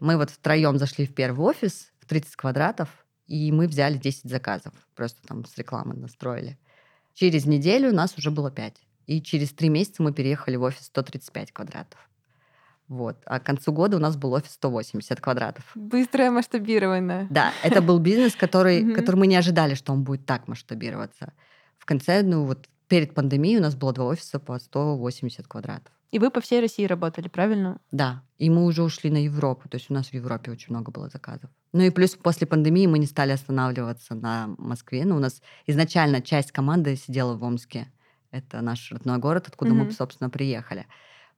[0.00, 2.90] Мы вот втроем зашли в первый офис в 30 квадратов,
[3.26, 4.74] и мы взяли 10 заказов.
[4.96, 6.58] Просто там с рекламы настроили.
[7.14, 8.74] Через неделю у нас уже было 5.
[9.06, 11.98] И через три месяца мы переехали в офис 135 квадратов.
[12.88, 13.16] Вот.
[13.24, 15.64] А к концу года у нас был офис 180 квадратов.
[15.74, 17.26] Быстрое масштабирование.
[17.30, 21.32] Да, это был бизнес, который, который мы не ожидали, что он будет так масштабироваться.
[21.78, 25.92] В конце, ну вот перед пандемией у нас было два офиса по 180 квадратов.
[26.10, 27.80] И вы по всей России работали, правильно?
[27.90, 28.22] Да.
[28.36, 29.68] И мы уже ушли на Европу.
[29.70, 31.48] То есть у нас в Европе очень много было заказов.
[31.72, 35.06] Ну и плюс после пандемии мы не стали останавливаться на Москве.
[35.06, 37.90] Но у нас изначально часть команды сидела в Омске.
[38.32, 39.84] Это наш родной город, откуда mm-hmm.
[39.84, 40.86] мы, собственно, приехали.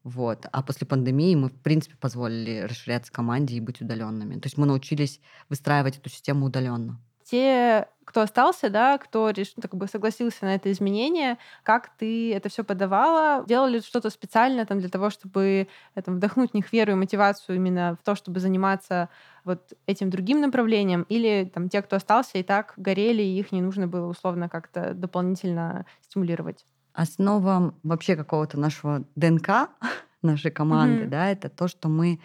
[0.04, 0.46] Вот.
[0.52, 4.38] А после пандемии мы, в принципе, позволили расширяться команде и быть удаленными.
[4.38, 7.00] То есть мы научились выстраивать эту систему удаленно.
[7.24, 9.54] Те, кто остался, да, кто реш...
[9.60, 13.46] как бы согласился на это изменение, как ты это все подавала?
[13.46, 15.68] Делали что-то специально там для того, чтобы
[16.04, 19.08] там, вдохнуть в них веру и мотивацию именно в то, чтобы заниматься
[19.42, 21.06] вот этим другим направлением?
[21.08, 24.92] Или там те, кто остался, и так горели, и их не нужно было условно как-то
[24.92, 26.66] дополнительно стимулировать?
[26.94, 29.68] Основа вообще какого-то нашего ДНК,
[30.22, 31.08] нашей команды, mm-hmm.
[31.08, 32.20] да, это то, что мы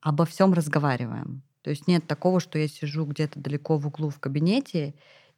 [0.00, 1.42] обо всем разговариваем.
[1.62, 4.94] То есть нет такого, что я сижу где-то далеко в углу в кабинете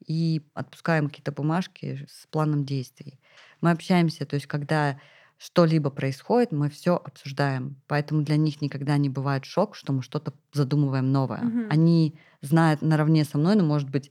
[0.06, 3.18] и отпускаем какие-то бумажки с планом действий.
[3.60, 4.98] Мы общаемся, то есть когда
[5.38, 7.80] что-либо происходит, мы все обсуждаем.
[7.86, 11.40] Поэтому для них никогда не бывает шок, что мы что-то задумываем новое.
[11.40, 11.68] Mm-hmm.
[11.70, 14.10] Они знают наравне со мной, но, может быть,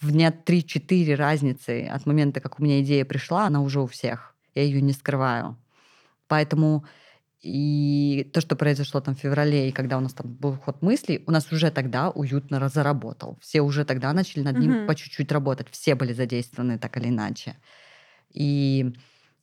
[0.00, 4.34] в дня 3-4 разницы от момента, как у меня идея пришла, она уже у всех.
[4.54, 5.56] Я ее не скрываю.
[6.28, 6.84] Поэтому
[7.40, 11.22] и то, что произошло там в феврале, и когда у нас там был ход мыслей,
[11.26, 13.38] у нас уже тогда уютно заработал.
[13.40, 14.86] Все уже тогда начали над ним mm-hmm.
[14.86, 15.68] по чуть-чуть работать.
[15.70, 17.56] Все были задействованы так или иначе.
[18.30, 18.92] И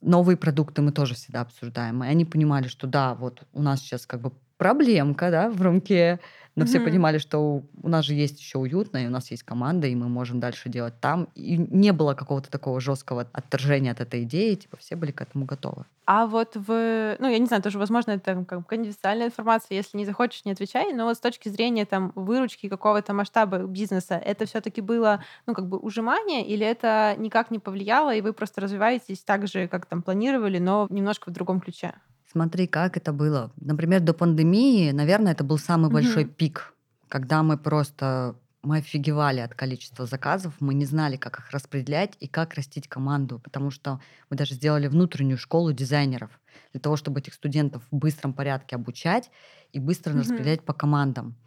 [0.02, 2.04] новые продукты мы тоже всегда обсуждаем.
[2.04, 6.20] И они понимали, что да, вот у нас сейчас как бы проблемка, да, в румке,
[6.56, 6.68] но mm-hmm.
[6.68, 9.96] все понимали, что у нас же есть еще уютно, и у нас есть команда, и
[9.96, 11.28] мы можем дальше делать там.
[11.36, 15.44] И не было какого-то такого жесткого отторжения от этой идеи, типа все были к этому
[15.44, 15.86] готовы.
[16.06, 19.98] А вот в, ну, я не знаю, тоже, возможно, это как бы конфиденциальная информация, если
[19.98, 24.46] не захочешь, не отвечай, но вот с точки зрения там выручки какого-то масштаба бизнеса, это
[24.46, 29.24] все-таки было, ну, как бы ужимание, или это никак не повлияло, и вы просто развиваетесь
[29.24, 31.96] так же, как там планировали, но немножко в другом ключе?
[32.36, 33.54] Смотри, как это было.
[33.56, 36.74] Например, до пандемии, наверное, это был самый большой пик,
[37.08, 42.28] когда мы просто мы офигевали от количества заказов, мы не знали, как их распределять и
[42.28, 46.30] как растить команду, потому что мы даже сделали внутреннюю школу дизайнеров
[46.74, 49.32] для того, чтобы этих студентов в быстром порядке обучать
[49.72, 50.20] и быстро mm-hmm.
[50.20, 51.38] распределять по командам.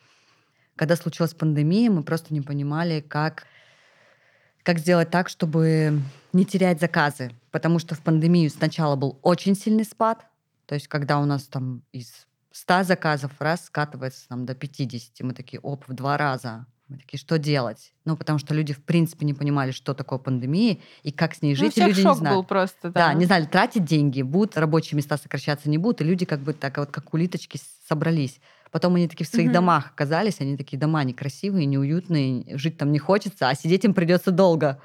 [0.74, 3.44] Когда случилась пандемия, мы просто не понимали, как,
[4.62, 6.00] как сделать так, чтобы
[6.32, 10.24] не терять заказы, потому что в пандемию сначала был очень сильный спад,
[10.68, 15.32] то есть, когда у нас там из 100 заказов раз скатывается там, до 50, мы
[15.32, 16.66] такие, оп, в два раза.
[16.88, 17.94] Мы такие, что делать?
[18.04, 21.54] Ну, потому что люди, в принципе, не понимали, что такое пандемия и как с ней
[21.54, 21.76] ну, жить.
[21.78, 22.34] Ну, и люди шок не знали.
[22.34, 23.08] был просто, да.
[23.08, 26.02] Да, не знали, тратить деньги, будут рабочие места сокращаться, не будут.
[26.02, 28.38] И люди как бы так вот, как улиточки собрались.
[28.70, 29.52] Потом они такие в своих mm-hmm.
[29.54, 34.30] домах оказались, они такие дома некрасивые, неуютные, жить там не хочется, а сидеть им придется
[34.32, 34.82] долго.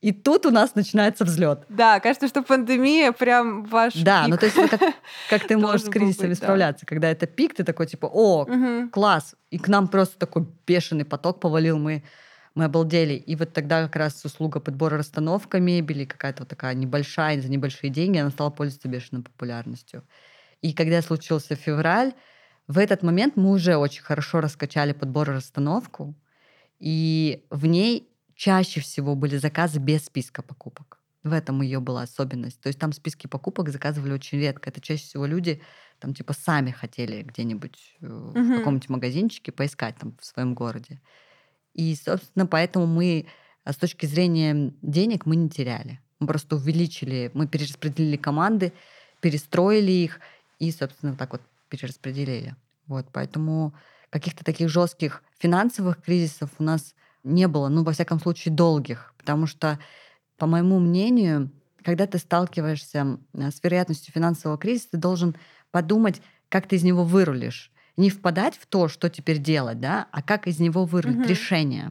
[0.00, 1.64] И тут у нас начинается взлет.
[1.68, 4.30] Да, кажется, что пандемия прям ваш Да, пик.
[4.30, 4.94] ну то есть как,
[5.28, 6.88] как ты можешь с кризисами быть, справляться, да.
[6.88, 8.88] когда это пик, ты такой типа, о, угу.
[8.90, 12.02] класс, и к нам просто такой бешеный поток повалил, мы
[12.54, 13.14] мы обалдели.
[13.14, 17.90] И вот тогда как раз услуга подбора расстановка мебели, какая-то вот такая небольшая, за небольшие
[17.90, 20.02] деньги, она стала пользоваться бешеной популярностью.
[20.60, 22.12] И когда случился февраль,
[22.66, 26.14] в этот момент мы уже очень хорошо раскачали подбор и расстановку,
[26.78, 28.09] и в ней
[28.40, 30.98] чаще всего были заказы без списка покупок.
[31.22, 32.58] В этом ее была особенность.
[32.58, 34.70] То есть там списки покупок заказывали очень редко.
[34.70, 35.60] Это чаще всего люди
[35.98, 38.30] там типа сами хотели где-нибудь угу.
[38.30, 41.02] в каком-нибудь магазинчике поискать там в своем городе.
[41.74, 43.26] И, собственно, поэтому мы
[43.64, 46.00] а, с точки зрения денег мы не теряли.
[46.18, 48.72] Мы просто увеличили, мы перераспределили команды,
[49.20, 50.18] перестроили их
[50.58, 52.56] и, собственно, так вот перераспределили.
[52.86, 53.74] Вот, поэтому
[54.08, 56.94] каких-то таких жестких финансовых кризисов у нас
[57.24, 59.14] не было, ну, во всяком случае, долгих.
[59.16, 59.78] Потому что,
[60.36, 61.50] по моему мнению,
[61.82, 65.36] когда ты сталкиваешься с вероятностью финансового кризиса, ты должен
[65.70, 67.70] подумать, как ты из него вырулишь.
[67.96, 71.28] Не впадать в то, что теперь делать, да, а как из него вырулить угу.
[71.28, 71.90] решение.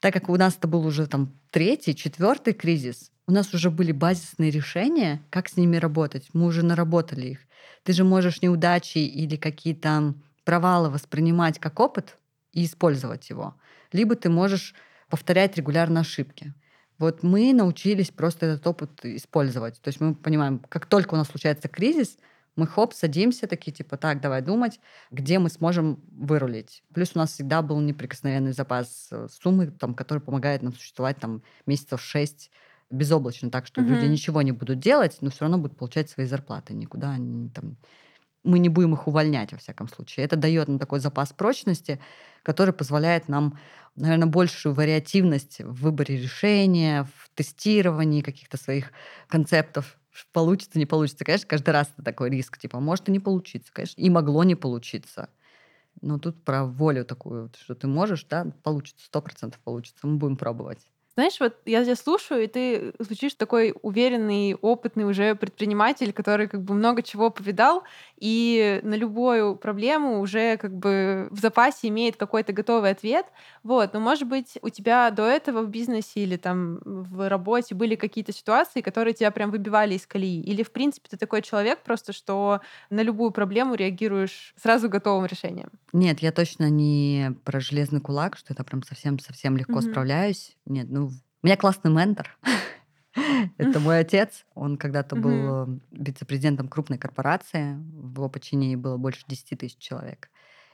[0.00, 3.92] Так как у нас это был уже там третий, четвертый кризис, у нас уже были
[3.92, 6.28] базисные решения, как с ними работать.
[6.32, 7.38] Мы уже наработали их.
[7.84, 12.18] Ты же можешь неудачи или какие-то провалы воспринимать как опыт
[12.52, 13.54] и использовать его,
[13.92, 14.74] либо ты можешь
[15.08, 16.54] повторять регулярно ошибки.
[16.98, 19.80] Вот мы научились просто этот опыт использовать.
[19.80, 22.18] То есть мы понимаем, как только у нас случается кризис,
[22.56, 26.82] мы хоп, садимся такие, типа, так, давай думать, где мы сможем вырулить.
[26.92, 31.42] Плюс у нас всегда был неприкосновенный запас э, суммы, там, который помогает нам существовать там
[31.64, 32.50] месяцев шесть
[32.90, 33.86] безоблачно, так что mm-hmm.
[33.86, 36.74] люди ничего не будут делать, но все равно будут получать свои зарплаты.
[36.74, 37.76] Никуда они там
[38.44, 40.24] мы не будем их увольнять, во всяком случае.
[40.24, 42.00] Это дает нам такой запас прочности,
[42.42, 43.58] который позволяет нам,
[43.96, 48.92] наверное, большую вариативность в выборе решения, в тестировании каких-то своих
[49.28, 49.98] концептов.
[50.32, 51.24] Получится, не получится.
[51.24, 52.58] Конечно, каждый раз это такой риск.
[52.58, 54.00] Типа, может и не получиться, конечно.
[54.00, 55.28] И могло не получиться.
[56.00, 60.06] Но тут про волю такую, что ты можешь, да, получится, сто процентов получится.
[60.06, 60.80] Мы будем пробовать.
[61.14, 66.62] Знаешь, вот я тебя слушаю, и ты звучишь такой уверенный, опытный уже предприниматель, который как
[66.62, 67.82] бы много чего повидал,
[68.16, 73.26] и на любую проблему уже как бы в запасе имеет какой-то готовый ответ.
[73.64, 77.96] Вот, но может быть у тебя до этого в бизнесе или там в работе были
[77.96, 80.40] какие-то ситуации, которые тебя прям выбивали из колеи?
[80.40, 85.70] Или в принципе ты такой человек просто, что на любую проблему реагируешь сразу готовым решением?
[85.92, 89.90] Нет, я точно не про железный кулак, что это прям совсем-совсем легко mm-hmm.
[89.90, 90.56] справляюсь.
[90.66, 91.09] Нет, ну
[91.42, 92.36] у меня классный ментор.
[93.58, 94.44] Это мой отец.
[94.54, 97.74] Он когда-то был вице-президентом крупной корпорации.
[97.74, 100.30] В его подчинении было больше 10 тысяч человек.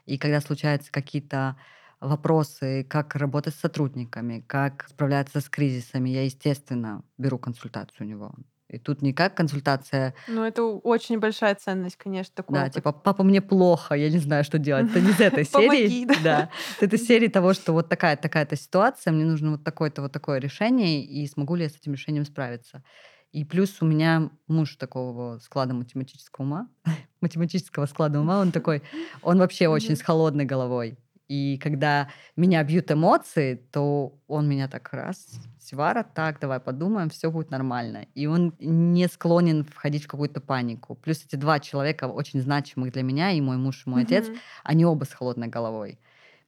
[0.07, 1.57] И когда случаются какие-то
[2.01, 8.35] вопросы, как работать с сотрудниками, как справляться с кризисами, я, естественно, беру консультацию у него.
[8.69, 10.15] И тут не как консультация.
[10.27, 12.75] Ну, это очень большая ценность, конечно, такой Да, опыт.
[12.75, 14.91] типа, папа, мне плохо, я не знаю, что делать.
[14.91, 16.07] Это не из этой серии.
[16.23, 16.51] Да.
[16.81, 21.05] Это серии того, что вот такая такая-то ситуация, мне нужно вот такое-то вот такое решение,
[21.05, 22.83] и смогу ли я с этим решением справиться.
[23.31, 26.69] И плюс у меня муж такого склада математического ума,
[27.21, 28.83] математического склада ума, он такой,
[29.23, 30.99] он вообще очень с холодной головой.
[31.29, 35.27] И когда меня бьют эмоции, то он меня так раз,
[35.61, 38.07] Севара, так, давай подумаем, все будет нормально.
[38.15, 40.95] И он не склонен входить в какую-то панику.
[40.95, 44.05] Плюс эти два человека очень значимых для меня, и мой муж, и мой mm-hmm.
[44.05, 44.27] отец,
[44.63, 45.99] они оба с холодной головой.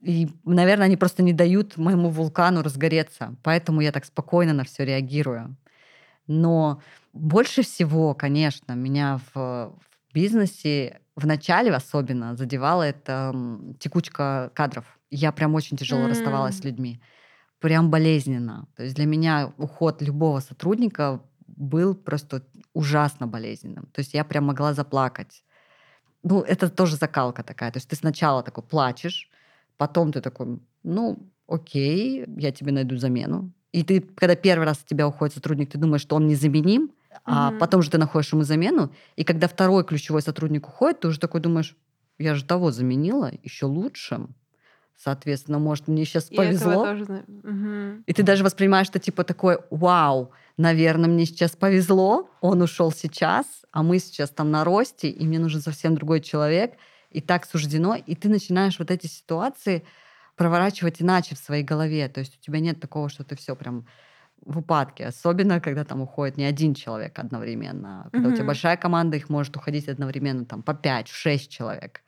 [0.00, 3.34] И, наверное, они просто не дают моему вулкану разгореться.
[3.42, 5.56] Поэтому я так спокойно на все реагирую.
[6.28, 6.80] Но
[7.12, 13.34] больше всего, конечно, меня в, в бизнесе в начале особенно задевала это
[13.78, 14.98] текучка кадров.
[15.10, 16.10] Я прям очень тяжело mm.
[16.10, 17.00] расставалась с людьми.
[17.58, 18.68] Прям болезненно.
[18.76, 23.86] То есть для меня уход любого сотрудника был просто ужасно болезненным.
[23.92, 25.42] То есть я прям могла заплакать.
[26.22, 27.72] Ну, это тоже закалка такая.
[27.72, 29.28] То есть ты сначала такой плачешь,
[29.76, 33.52] потом ты такой, ну, окей, я тебе найду замену.
[33.72, 36.90] И ты, когда первый раз от тебя уходит сотрудник, ты думаешь, что он незаменим,
[37.24, 41.08] а mm потом же ты находишь ему замену, и когда второй ключевой сотрудник уходит, ты
[41.08, 41.76] уже такой думаешь,
[42.18, 44.34] я же того заменила еще лучшим.
[44.96, 46.84] Соответственно, может, мне сейчас и повезло.
[46.84, 47.04] Тоже...
[47.04, 48.02] Угу.
[48.06, 53.46] И ты даже воспринимаешь это типа такой, вау, наверное, мне сейчас повезло, он ушел сейчас,
[53.70, 56.74] а мы сейчас там на росте, и мне нужен совсем другой человек,
[57.10, 59.84] и так суждено, и ты начинаешь вот эти ситуации
[60.34, 62.08] проворачивать иначе в своей голове.
[62.08, 63.86] То есть у тебя нет такого, что ты все прям
[64.44, 68.08] в упадке, особенно когда там уходит не один человек одновременно.
[68.12, 68.32] Когда mm-hmm.
[68.32, 72.02] у тебя большая команда, их может уходить одновременно там по 5-6 человек.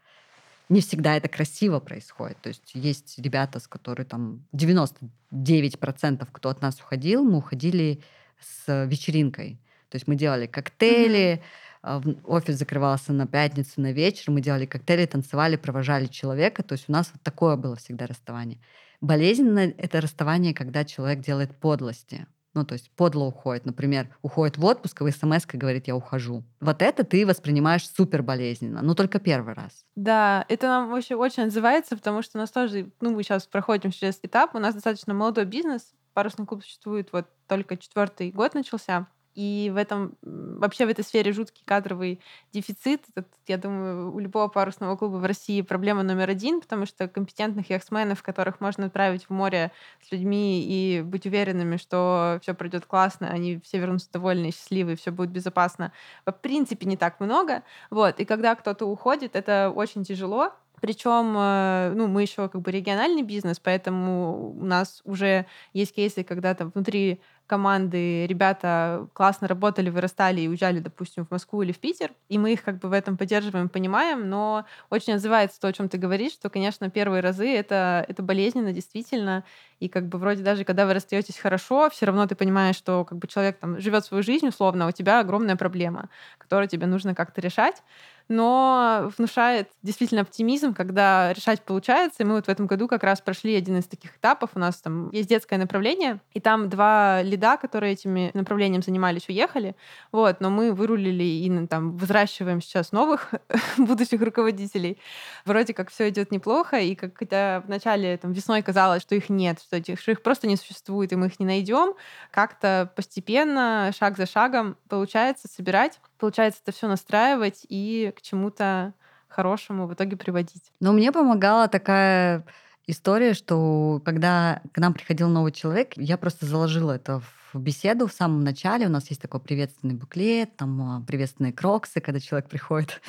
[0.68, 2.40] Не всегда это красиво происходит.
[2.40, 8.00] То есть есть ребята, с которыми там 99% кто от нас уходил, мы уходили
[8.40, 9.58] с вечеринкой.
[9.88, 11.42] То есть мы делали коктейли,
[11.82, 12.20] mm-hmm.
[12.24, 16.62] офис закрывался на пятницу, на вечер, мы делали коктейли, танцевали, провожали человека.
[16.62, 18.58] То есть у нас вот такое было всегда расставание.
[19.00, 22.26] Болезненно это расставание, когда человек делает подлости.
[22.52, 23.64] Ну, то есть подло уходит.
[23.64, 26.42] Например, уходит в отпуск, и в смс говорит, я ухожу.
[26.60, 29.84] Вот это ты воспринимаешь супер болезненно, но только первый раз.
[29.94, 33.92] Да, это нам вообще очень отзывается, потому что у нас тоже, ну, мы сейчас проходим
[33.92, 39.06] через этап, у нас достаточно молодой бизнес, парусный клуб существует вот только четвертый год начался,
[39.40, 42.20] и в этом вообще в этой сфере жуткий кадровый
[42.52, 43.04] дефицит.
[43.14, 47.70] Это, я думаю, у любого парусного клуба в России проблема номер один, потому что компетентных
[47.70, 49.72] яхтсменов, которых можно отправить в море
[50.06, 55.10] с людьми и быть уверенными, что все пройдет классно, они все вернутся довольны, счастливы, все
[55.10, 55.92] будет безопасно,
[56.26, 57.62] в принципе не так много.
[57.88, 58.20] Вот.
[58.20, 63.22] И когда кто-то уходит, это очень тяжело, причем, э, ну, мы еще как бы региональный
[63.22, 70.40] бизнес, поэтому у нас уже есть кейсы, когда там внутри команды ребята классно работали, вырастали
[70.40, 73.16] и уезжали, допустим, в Москву или в Питер, и мы их как бы в этом
[73.16, 78.06] поддерживаем, понимаем, но очень отзывается то, о чем ты говоришь, что, конечно, первые разы это,
[78.06, 79.42] это болезненно действительно,
[79.80, 83.18] и как бы вроде даже когда вы расстаетесь хорошо, все равно ты понимаешь, что как
[83.18, 86.08] бы человек там живет свою жизнь условно, а у тебя огромная проблема,
[86.38, 87.82] которую тебе нужно как-то решать
[88.30, 92.22] но внушает действительно оптимизм, когда решать получается.
[92.22, 94.50] И мы вот в этом году как раз прошли один из таких этапов.
[94.54, 99.74] У нас там есть детское направление, и там два лида, которые этими направлением занимались, уехали.
[100.12, 103.34] Вот, но мы вырулили и ну, там взращиваем сейчас новых
[103.78, 104.98] будущих руководителей.
[105.44, 109.60] Вроде как все идет неплохо, и как хотя вначале там весной казалось, что их нет,
[109.60, 111.94] что, этих, что их просто не существует, и мы их не найдем,
[112.30, 118.92] как-то постепенно, шаг за шагом получается собирать получается это все настраивать и к чему-то
[119.26, 120.72] хорошему в итоге приводить.
[120.78, 122.44] Но мне помогала такая
[122.90, 127.20] история, что когда к нам приходил новый человек, я просто заложила это
[127.52, 128.86] в беседу в самом начале.
[128.86, 133.00] У нас есть такой приветственный буклет, там а, приветственные кроксы, когда человек приходит.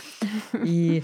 [0.64, 1.04] И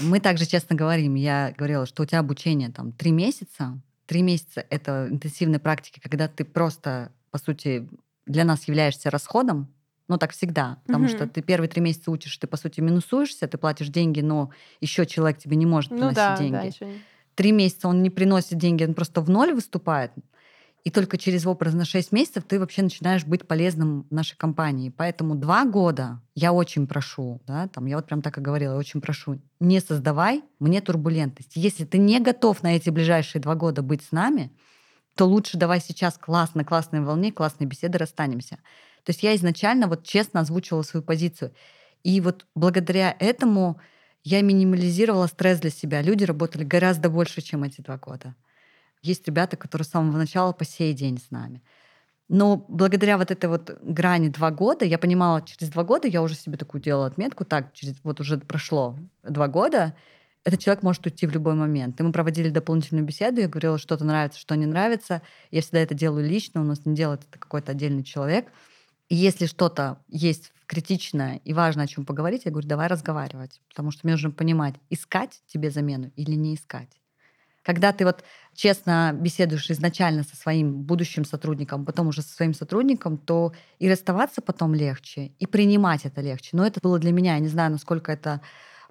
[0.00, 3.78] мы также честно говорим, я говорила, что у тебя обучение там три месяца.
[4.06, 7.88] Три месяца— это интенсивной практики, когда ты просто, по сути,
[8.26, 9.72] для нас являешься расходом,
[10.08, 10.78] ну, так всегда.
[10.86, 11.12] Потому угу.
[11.14, 14.50] что ты первые три месяца учишь, ты, по сути, минусуешься, ты платишь деньги, но
[14.82, 16.52] еще человек тебе не может ну приносить ну, да, деньги.
[16.52, 17.00] Да, еще...
[17.34, 20.12] Три месяца он не приносит деньги, он просто в ноль выступает.
[20.84, 24.90] И только через образно 6 месяцев ты вообще начинаешь быть полезным нашей компании.
[24.90, 28.78] Поэтому два года я очень прошу, да, там я вот прям так и говорила, я
[28.78, 31.52] очень прошу, не создавай мне турбулентность.
[31.54, 34.54] Если ты не готов на эти ближайшие два года быть с нами,
[35.16, 38.56] то лучше давай сейчас классно, классной волне, классной беседы расстанемся.
[39.04, 41.54] То есть я изначально вот честно озвучивала свою позицию.
[42.02, 43.80] И вот благодаря этому
[44.24, 46.02] я минимализировала стресс для себя.
[46.02, 48.34] Люди работали гораздо больше, чем эти два года.
[49.02, 51.62] Есть ребята, которые с самого начала по сей день с нами.
[52.28, 56.34] Но благодаря вот этой вот грани два года, я понимала, через два года я уже
[56.34, 59.94] себе такую делала отметку, так, через вот уже прошло два года,
[60.42, 62.00] этот человек может уйти в любой момент.
[62.00, 65.20] И мы проводили дополнительную беседу, я говорила, что-то нравится, что не нравится.
[65.50, 68.46] Я всегда это делаю лично, у нас не делает это какой-то отдельный человек.
[69.08, 74.00] Если что-то есть критичное и важно о чем поговорить, я говорю, давай разговаривать, потому что
[74.04, 76.88] мне нужно понимать, искать тебе замену или не искать.
[77.62, 83.18] Когда ты вот честно беседуешь изначально со своим будущим сотрудником, потом уже со своим сотрудником,
[83.18, 86.50] то и расставаться потом легче, и принимать это легче.
[86.52, 88.42] Но это было для меня, я не знаю, насколько это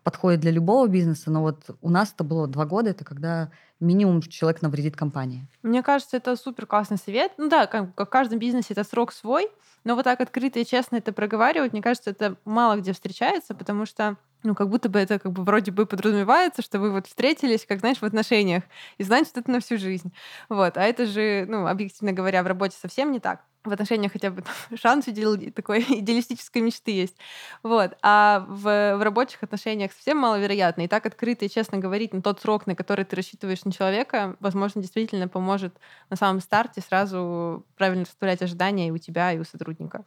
[0.04, 4.22] подходит для любого бизнеса, но вот у нас это было два года, это когда минимум
[4.22, 5.48] человек навредит компании.
[5.62, 7.34] Мне кажется, это супер классный совет.
[7.38, 9.50] Ну да, как, в каждом бизнесе это срок свой,
[9.84, 13.86] но вот так открыто и честно это проговаривать, мне кажется, это мало где встречается, потому
[13.86, 17.66] что ну, как будто бы это как бы вроде бы подразумевается, что вы вот встретились,
[17.66, 18.63] как, знаешь, в отношениях,
[18.98, 20.12] и что это на всю жизнь.
[20.50, 20.78] Вот.
[20.78, 24.41] А это же, ну, объективно говоря, в работе совсем не так в отношениях хотя бы
[24.41, 27.15] там, шанс видел такой идеалистической мечты есть.
[27.62, 27.97] Вот.
[28.02, 30.84] А в, в рабочих отношениях совсем маловероятно.
[30.84, 34.36] И так открыто и честно говорить на тот срок, на который ты рассчитываешь на человека,
[34.39, 35.76] возможно, действительно поможет
[36.10, 40.04] на самом старте сразу правильно расставлять ожидания и у тебя, и у сотрудника.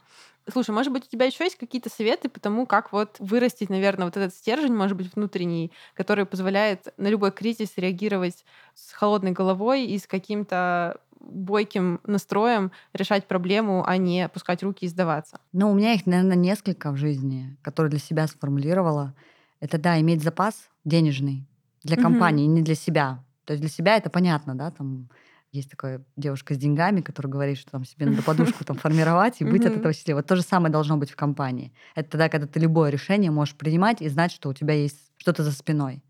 [0.49, 4.05] Слушай, может быть, у тебя еще есть какие-то советы по тому, как вот вырастить, наверное,
[4.05, 9.87] вот этот стержень, может быть, внутренний, который позволяет на любой кризис реагировать с холодной головой
[9.87, 15.41] и с каким-то бойким настроем решать проблему, а не опускать руки и сдаваться?
[15.53, 19.15] Ну, у меня их, наверное, несколько в жизни, которые для себя сформулировала.
[19.61, 21.47] Это, да, иметь запас денежный
[21.83, 22.53] для компании, mm-hmm.
[22.53, 23.25] не для себя.
[23.45, 25.09] То есть для себя это понятно, да, там
[25.53, 29.45] есть такая девушка с деньгами, которая говорит, что там себе надо подушку там формировать и
[29.45, 30.19] быть от этого счастливым.
[30.19, 31.73] Вот то же самое должно быть в компании.
[31.95, 35.43] Это тогда, когда ты любое решение можешь принимать и знать, что у тебя есть что-то
[35.43, 36.03] за спиной.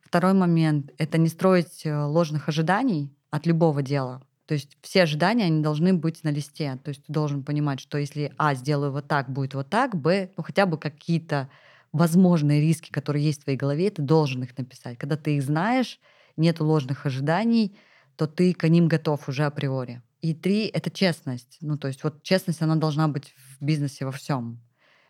[0.00, 4.22] Второй момент— это не строить э, ложных ожиданий от любого дела.
[4.48, 6.78] То есть все ожидания, они должны быть на листе.
[6.82, 10.30] То есть ты должен понимать, что если А, сделаю вот так, будет вот так, Б,
[10.38, 11.50] ну хотя бы какие-то
[11.92, 14.96] возможные риски, которые есть в твоей голове, ты должен их написать.
[14.96, 16.00] Когда ты их знаешь,
[16.38, 17.76] нет ложных ожиданий,
[18.16, 20.00] то ты к ним готов уже априори.
[20.22, 21.58] И три— это честность.
[21.60, 24.62] Ну, то есть вот честность, она должна быть в бизнесе во всем.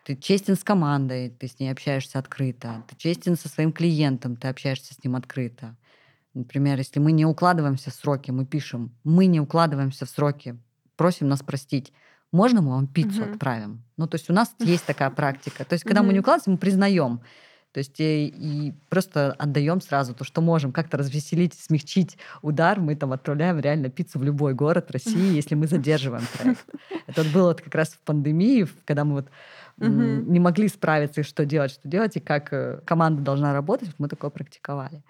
[0.04, 2.82] Ты честен с командой, ты с ней общаешься открыто.
[2.88, 5.76] Ты честен со своим клиентом, ты общаешься с ним открыто.
[6.38, 10.56] Например, если мы не укладываемся в сроки, мы пишем, мы не укладываемся в сроки,
[10.94, 11.92] просим нас простить.
[12.30, 13.32] Можно мы вам пиццу угу.
[13.32, 13.82] отправим?
[13.96, 15.64] Ну, то есть у нас есть такая практика.
[15.64, 17.22] То есть, когда мы не укладываемся, мы признаем.
[17.72, 22.78] То есть и, и просто отдаем сразу то, что можем, как-то развеселить, смягчить удар.
[22.78, 26.64] Мы там отправляем реально пиццу в любой город России, если мы задерживаем проект.
[27.08, 29.28] Это вот было вот как раз в пандемии, когда мы вот
[29.76, 33.90] не могли справиться, и что делать, что делать, и как э, команда должна работать.
[33.98, 35.02] Мы такое практиковали.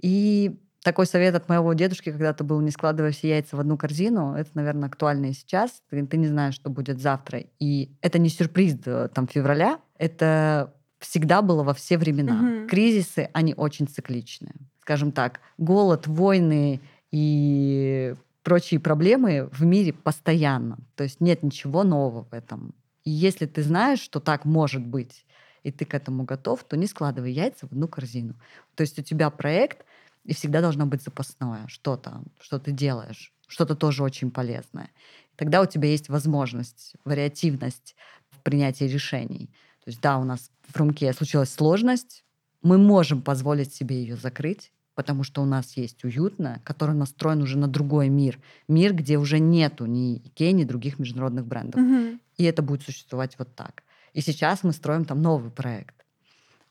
[0.00, 4.34] И такой совет от моего дедушки когда-то был «не складывай все яйца в одну корзину».
[4.34, 5.82] Это, наверное, актуально и сейчас.
[5.90, 7.44] Ты, ты не знаешь, что будет завтра.
[7.58, 8.78] И это не сюрприз
[9.14, 9.80] там февраля.
[9.98, 12.62] Это всегда было во все времена.
[12.62, 12.68] Угу.
[12.68, 14.54] Кризисы, они очень цикличные.
[14.80, 16.80] Скажем так, голод, войны
[17.10, 20.78] и прочие проблемы в мире постоянно.
[20.96, 22.74] То есть нет ничего нового в этом.
[23.04, 25.24] И если ты знаешь, что так может быть,
[25.62, 28.34] и ты к этому готов, то не складывай яйца в одну корзину.
[28.74, 29.84] То есть у тебя проект,
[30.24, 34.90] и всегда должно быть запасное что-то, что ты делаешь, что-то тоже очень полезное.
[35.36, 37.96] Тогда у тебя есть возможность, вариативность
[38.30, 39.50] в принятии решений.
[39.84, 42.24] То есть да, у нас в румке случилась сложность,
[42.62, 47.56] мы можем позволить себе ее закрыть, потому что у нас есть уютно, который настроен уже
[47.56, 48.38] на другой мир.
[48.68, 51.80] Мир, где уже нету ни Икеи, ни других международных брендов.
[51.80, 52.18] Угу.
[52.36, 53.82] И это будет существовать вот так.
[54.12, 56.04] И сейчас мы строим там новый проект,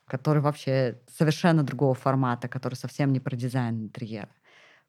[0.06, 4.30] который вообще совершенно другого формата, который совсем не про дизайн интерьера.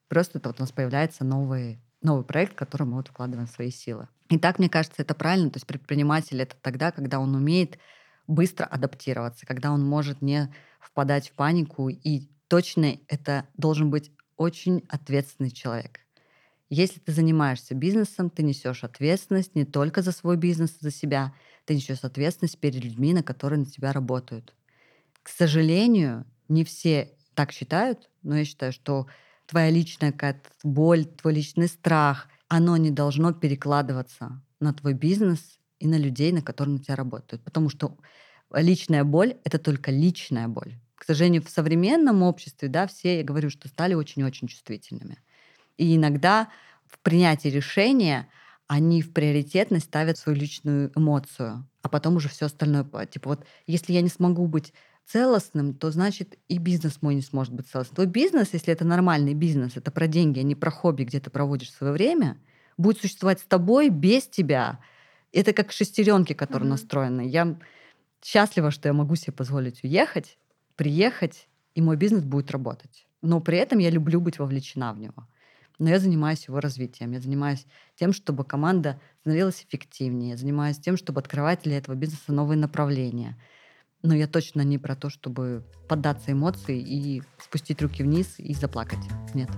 [0.08, 3.70] Просто это вот у нас появляется новый, новый проект, в который мы вот вкладываем свои
[3.70, 4.08] силы.
[4.28, 5.50] И так, мне кажется, это правильно.
[5.50, 7.78] То есть предприниматель— это тогда, когда он умеет
[8.26, 14.84] быстро адаптироваться, когда он может не впадать в панику и точно это должен быть очень
[14.88, 16.00] ответственный человек.
[16.68, 21.32] Если ты занимаешься бизнесом, ты несешь ответственность не только за свой бизнес, за себя,
[21.64, 24.54] ты несешь ответственность перед людьми, на которые на тебя работают.
[25.22, 29.06] К сожалению, не все так считают, но я считаю, что
[29.46, 35.86] твоя личная какая-то боль, твой личный страх, оно не должно перекладываться на твой бизнес и
[35.86, 37.42] на людей, на которые на тебя работают.
[37.44, 37.96] Потому что
[38.52, 43.48] личная боль— это только личная боль к сожалению, в современном обществе, да, все, я говорю,
[43.48, 45.16] что стали очень-очень чувствительными.
[45.78, 46.48] И иногда
[46.86, 48.28] в принятии решения
[48.70, 52.84] они в приоритетность ставят свою личную эмоцию, а потом уже все остальное.
[53.10, 54.72] Типа вот, если я не смогу быть
[55.06, 57.96] целостным, то значит и бизнес мой не сможет быть целостным.
[57.96, 61.30] Твой бизнес, если это нормальный бизнес, это про деньги, а не про хобби, где ты
[61.30, 62.38] проводишь свое время,
[62.76, 64.78] будет существовать с тобой без тебя.
[65.32, 66.70] Это как шестеренки, которые mm-hmm.
[66.70, 67.28] настроены.
[67.28, 67.58] Я
[68.22, 70.38] счастлива, что я могу себе позволить уехать,
[70.76, 73.08] приехать, и мой бизнес будет работать.
[73.20, 75.26] Но при этом я люблю быть вовлечена в него.
[75.80, 77.12] Но я занимаюсь его развитием.
[77.12, 77.66] Я занимаюсь
[77.96, 80.32] тем, чтобы команда становилась эффективнее.
[80.32, 83.40] Я занимаюсь тем, чтобы открывать для этого бизнеса новые направления.
[84.02, 89.00] Но я точно не про то, чтобы поддаться эмоции и спустить руки вниз и заплакать.
[89.32, 89.48] Нет.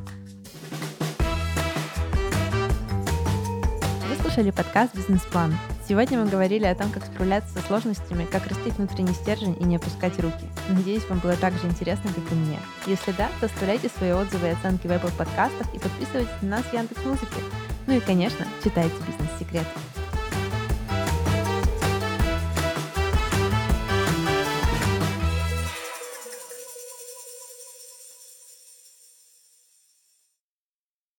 [4.09, 5.53] Вы слушали подкаст «Бизнес-план».
[5.89, 9.77] Сегодня мы говорили о том, как справляться со сложностями, как растить внутренний стержень и не
[9.77, 10.47] опускать руки.
[10.69, 12.59] Надеюсь, вам было так же интересно, как и мне.
[12.87, 16.65] Если да, то оставляйте свои отзывы и оценки в Apple подкастах и подписывайтесь на нас
[16.65, 17.41] в Яндекс.Музыке.
[17.89, 20.02] Ну и, конечно, читайте «Бизнес-секреты».